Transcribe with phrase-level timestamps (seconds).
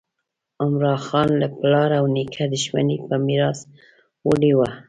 [0.63, 3.59] عمراخان له پلار او نیکه دښمني په میراث
[4.27, 4.69] وړې وه.